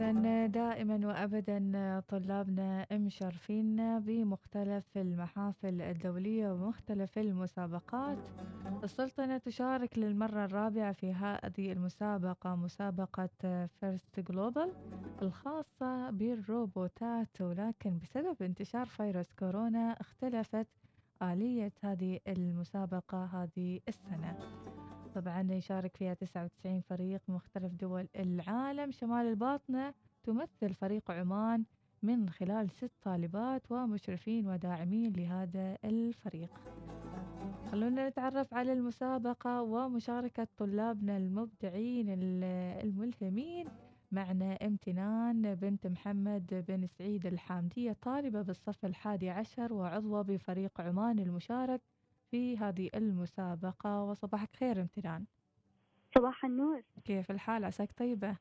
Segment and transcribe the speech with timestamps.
[0.00, 8.18] إذا دائما وأبدا طلابنا مشرفينا بمختلف المحافل الدولية ومختلف المسابقات.
[8.84, 13.28] السلطنة تشارك للمرة الرابعة في هذه المسابقة مسابقة
[13.80, 14.72] First Global
[15.22, 17.40] الخاصة بالروبوتات.
[17.40, 20.66] ولكن بسبب انتشار فيروس كورونا اختلفت
[21.22, 24.36] آلية هذه المسابقة هذه السنة.
[25.14, 28.90] طبعا يشارك فيها 99 فريق من مختلف دول العالم.
[28.90, 29.94] شمال الباطنة
[30.24, 31.64] تمثل فريق عمان
[32.02, 36.50] من خلال ست طالبات ومشرفين وداعمين لهذا الفريق.
[37.72, 42.06] خلونا نتعرف على المسابقة ومشاركة طلابنا المبدعين
[42.84, 43.66] الملهمين.
[44.12, 51.80] معنا امتنان بنت محمد بن سعيد الحامدية طالبة بالصف الحادي عشر وعضوة بفريق عمان المشارك.
[52.30, 55.24] في هذه المسابقة وصباحك خير امتنان.
[56.14, 56.82] صباح النور.
[57.04, 58.36] كيف الحال؟ عساك طيبة؟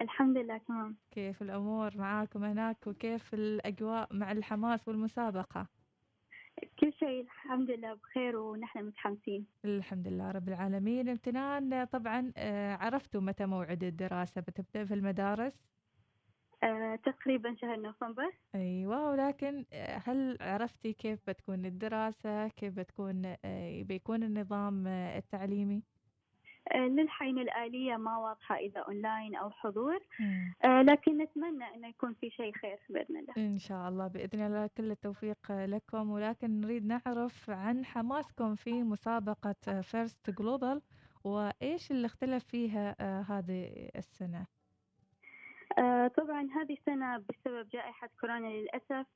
[0.00, 0.96] الحمد لله تمام.
[1.10, 5.66] كيف الأمور معاكم هناك؟ وكيف الأجواء مع الحماس والمسابقة؟
[6.80, 9.46] كل شيء الحمد لله بخير ونحن متحمسين.
[9.64, 11.84] الحمد لله رب العالمين امتنان.
[11.84, 15.52] طبعا آه، عرفتوا متى موعد الدراسة؟ بتبدأ في المدارس؟
[16.96, 18.30] تقريبا شهر نوفمبر.
[18.54, 25.82] أيوة ولكن آه، هل عرفتي كيف بتكون الدراسة؟ كيف بتكون آه، بيكون النظام آه، التعليمي؟
[26.76, 29.98] للحين الآلية ما واضحة إذا أونلاين أو حضور.
[30.64, 33.34] آه، لكن نتمنى أنه يكون في شيء خير بإذن الله.
[33.36, 36.10] إن شاء الله بإذن الله كل التوفيق لكم.
[36.10, 40.82] ولكن نريد نعرف عن حماسكم في مسابقة First Global
[41.24, 44.46] وإيش اللي اختلف فيها آه، هذه السنة؟
[46.16, 49.06] طبعا هذه السنة بسبب جائحة كورونا للأسف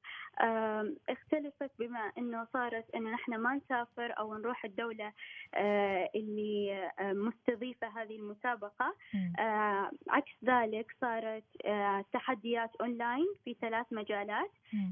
[1.08, 5.12] اختلفت بما أنه صارت أنه نحن ما نسافر أو نروح الدولة
[5.54, 8.94] آه، اللي آه، مستضيفة هذه المسابقة.
[9.38, 14.50] آه، عكس ذلك صارت آه، تحديات أونلاين في ثلاث مجالات.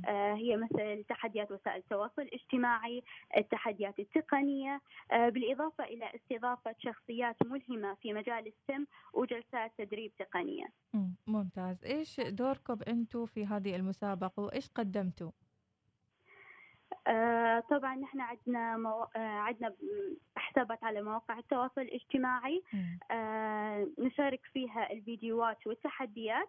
[0.08, 3.02] آه، هي مثل تحديات وسائل التواصل الاجتماعي
[3.36, 4.80] التحديات التقنية
[5.12, 11.14] آه، بالإضافة إلى استضافة شخصيات ملهمة في مجال السم وجلسات تدريب تقنية مم.
[11.56, 11.84] ممتاز.
[11.84, 15.30] إيش دوركم أنتم في هذه المسابقة وإيش قدمتوا؟
[17.06, 19.02] آه، طبعا نحن عندنا مو...
[19.02, 19.74] آه، عندنا
[20.54, 22.62] حسابات على مواقع التواصل الاجتماعي.
[23.10, 26.48] آه، نشارك فيها الفيديوهات والتحديات.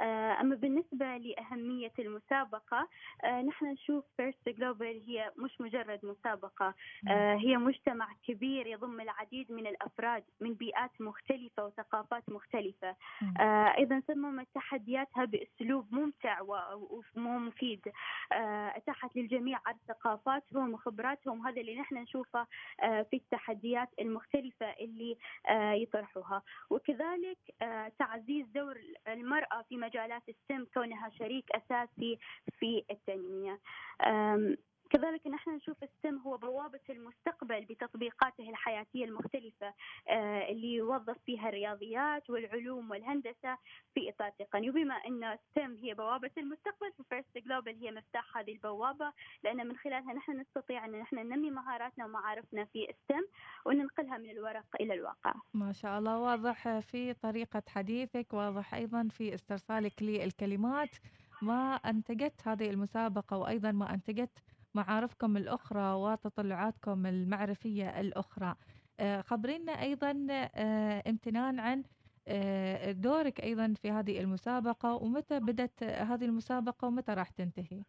[0.00, 2.88] آه، أما بالنسبة لأهمية المسابقة
[3.24, 6.74] آه، نحن نشوف First Global هي مش مجرد مسابقة.
[7.08, 12.96] آه، هي مجتمع كبير يضم العديد من الأفراد من بيئات مختلفة وثقافات مختلفة.
[13.40, 16.40] آه، أيضا صممت تحدياتها بأسلوب ممتع
[17.16, 17.80] ومفيد.
[18.32, 21.46] آه، أتاحت للجميع عرض ثقافاتهم وخبراتهم.
[21.46, 22.46] هذا اللي نحن نشوفه
[22.82, 23.43] آه، في التحديات
[24.00, 25.16] المختلفة اللي
[25.48, 26.42] آه، يطرحوها.
[26.70, 32.18] وكذلك آه، تعزيز دور المرأة في مجالات السم كونها شريك أساسي
[32.58, 33.58] في التنمية.
[34.94, 39.74] كذلك نحن نشوف السم هو بوابة المستقبل بتطبيقاته الحياتية المختلفة
[40.08, 43.58] آه، اللي يوظف فيها الرياضيات والعلوم والهندسة
[43.94, 44.70] في إطار تقني.
[44.70, 49.12] وبما أن السم هي بوابة المستقبل ف First Global هي مفتاح هذه البوابة
[49.44, 53.24] لأن من خلالها نحن نستطيع أن نحن ننمي مهاراتنا ومعارفنا في السم
[53.66, 55.34] وننقلها من الورق إلى الواقع.
[55.54, 56.18] ما شاء الله.
[56.18, 60.90] واضح في طريقة حديثك واضح أيضا في استرسالك للكلمات.
[61.42, 64.30] ما أنتجت هذه المسابقة وأيضا ما أنتجت
[64.74, 68.54] معارفكم الأخرى وتطلعاتكم المعرفية الأخرى.
[69.00, 71.82] آه، خبرينا أيضا آه، امتنان عن
[72.28, 77.84] آه، دورك أيضا في هذه المسابقة ومتى بدأت هذه المسابقة ومتى راح تنتهي؟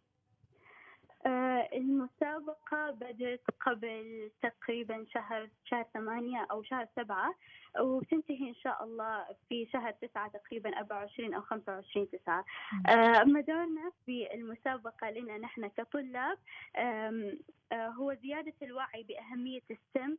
[1.73, 7.35] المسابقة بدأت قبل تقريبا شهر شهر ثمانية أو شهر سبعة
[7.79, 12.45] وتنتهي إن شاء الله في شهر تسعة تقريبا 24 أو 25 تسعة.
[12.87, 16.37] آه، أما دورنا في المسابقة لنا نحن كطلاب
[16.75, 17.37] آه،
[17.73, 20.15] هو زيادة الوعي بأهمية السم.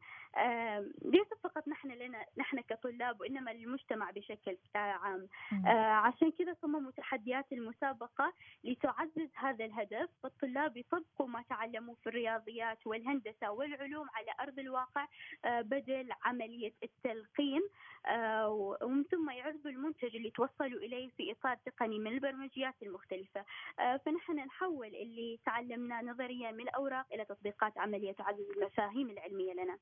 [1.05, 5.29] ليس فقط نحن لنا نحن كطلاب وإنما للمجتمع بشكل عام.
[5.67, 8.33] آه، عشان كذا صمموا تحديات المسابقة
[8.65, 15.07] لتعزز هذا الهدف فالطلاب يطبقوا ما تعلموه في الرياضيات والهندسة والعلوم على أرض الواقع
[15.45, 17.63] آه، بدل عملية التلقين
[18.07, 23.45] آه، ومن ثم يعرضوا المنتج اللي توصلوا إليه في إطار تقني من البرمجيات المختلفة
[23.81, 29.79] آه، فنحن نحول اللي تعلمناه نظريا من الأوراق إلى تطبيقات عملية تعزز المفاهيم العلمية لنا.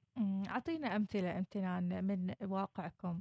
[0.51, 3.21] أعطينا أمثلة امتنان من واقعكم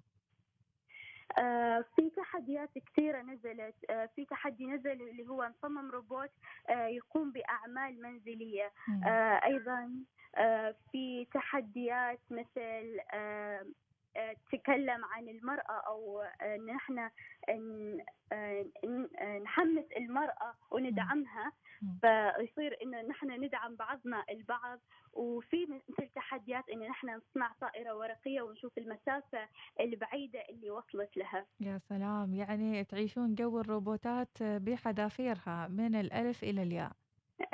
[1.95, 6.29] في تحديات كثيرة نزلت آه، في تحدي نزل اللي هو نصمم روبوت
[6.69, 8.71] آه، يقوم بأعمال منزلية.
[9.05, 9.91] آه، أيضا
[10.35, 13.65] آه، في تحديات مثل آه،
[14.17, 17.11] آه، تك- نتكلم عن المرأة أو إن إحنا
[20.13, 21.51] المرأة وندعمها.
[22.01, 24.79] فيصير إنه نحن ندعم بعضنا البعض.
[25.13, 29.47] وفي مثل تحديات إن نحن نصنع طائرة ورقية ونشوف المسافة
[29.79, 31.45] البعيدة اللي وصلت لها.
[31.59, 32.33] يا سلام.
[32.33, 36.91] يعني تعيشون جو الروبوتات بحذافيرها من الألف إلى الياء.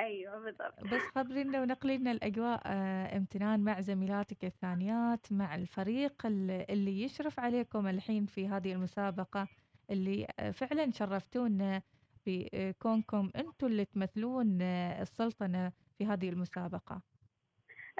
[0.00, 0.84] أيوه بالضبط.
[0.84, 7.86] بس خبرينا ونقلي لنا الأجواء آه، امتنان مع زميلاتك الثانيات مع الفريق اللي يشرف عليكم
[7.86, 9.48] الحين في هذه المسابقة
[9.90, 11.82] اللي آه، فعلا شرفتونا
[12.26, 17.02] بكونكم أنتم اللي تمثلون آه، السلطنة في هذه المسابقة.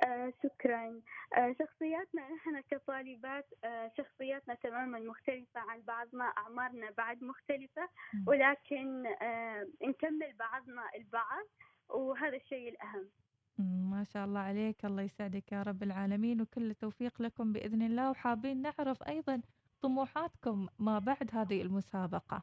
[0.05, 1.01] آه شكرا.
[1.37, 7.89] آه شخصياتنا نحن كطالبات آه شخصياتنا تماما مختلفة عن بعضنا أعمارنا بعد مختلفة
[8.27, 11.47] ولكن آه نكمل بعضنا البعض
[11.89, 13.09] وهذا الشيء الأهم.
[13.91, 14.85] ما شاء الله عليك.
[14.85, 18.11] الله يسعدك يا رب العالمين وكل التوفيق لكم بإذن الله.
[18.11, 19.43] وحابين نعرف أيضا
[19.83, 22.43] طموحاتكم ما بعد هذه المسابقة.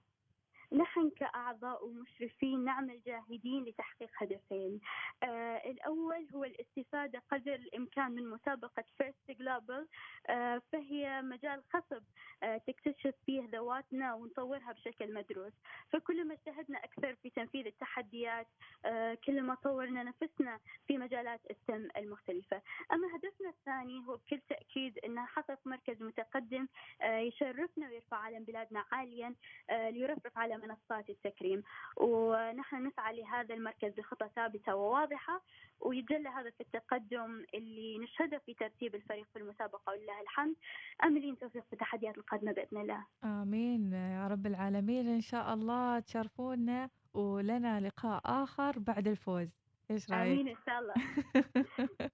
[0.73, 4.79] نحن كأعضاء ومشرفين نعمل جاهدين لتحقيق هدفين.
[5.23, 9.87] آه الأول هو الاستفادة قدر الإمكان من مسابقة First Global
[10.29, 12.03] آه فهي مجال خصب
[12.43, 15.53] آه تكتشف فيه ذواتنا ونطورها بشكل مدروس.
[15.89, 18.47] فكل ما اجتهدنا أكثر في تنفيذ التحديات
[18.85, 22.61] آه كل ما طورنا نفسنا في مجالات السم المختلفة.
[22.93, 26.67] أما هدفنا الثاني هو بكل تأكيد أن نحقق مركز متقدم
[27.01, 29.35] آه يشرفنا ويرفع علم بلادنا عاليا
[29.69, 31.63] آه ليرفرف على منصات التكريم
[31.97, 35.41] ونحن نسعى لهذا المركز بخطة ثابتة وواضحة
[35.79, 40.55] ويتجلى هذا في التقدم اللي نشهده في ترتيب الفريق في المسابقة ولله الحمد.
[41.03, 43.05] أملين توفيق في التحديات القادمة بإذن الله.
[43.23, 43.93] آمين.
[43.93, 49.47] يا رب العالمين إن شاء الله تشرفونا ولنا لقاء آخر بعد الفوز.
[49.91, 50.93] إيش رأيك؟ آمين إن شاء الله.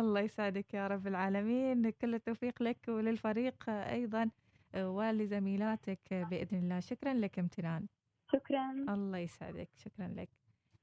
[0.00, 1.90] الله يسعدك يا رب العالمين.
[1.90, 4.30] كل التوفيق لك وللفريق أيضا.
[4.76, 6.80] ولزميلاتك بإذن الله.
[6.80, 7.86] شكرا لك امتنان.
[8.32, 8.70] شكرا.
[8.88, 9.68] الله يسعدك.
[9.76, 10.28] شكرا لك.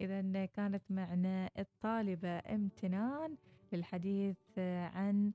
[0.01, 3.35] إذا كانت معنا الطالبة امتنان
[3.73, 4.37] للحديث
[4.93, 5.31] عن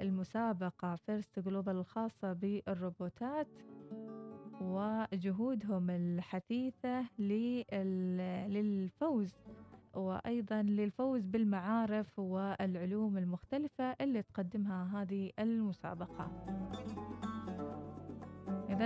[0.00, 3.48] المسابقة First Global الخاصة بالروبوتات
[4.60, 7.06] وجهودهم الحثيثة
[8.48, 9.34] للفوز
[9.94, 16.30] وأيضا للفوز بالمعارف والعلوم المختلفة اللي تقدمها هذه المسابقة.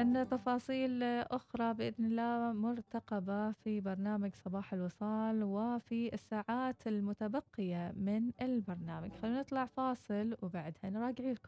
[0.02, 9.12] إذا تفاصيل أخرى بإذن الله مرتقبة في برنامج صباح الوصال وفي الساعات المتبقية من البرنامج.
[9.12, 11.40] خلونا نطلع فاصل وبعدها نراجع لكم.